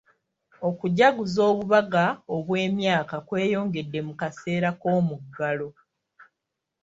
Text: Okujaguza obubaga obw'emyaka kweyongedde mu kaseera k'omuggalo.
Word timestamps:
Okujaguza 0.69 1.41
obubaga 1.51 2.05
obw'emyaka 2.35 3.15
kweyongedde 3.27 3.99
mu 4.07 4.13
kaseera 4.21 4.69
k'omuggalo. 4.79 5.69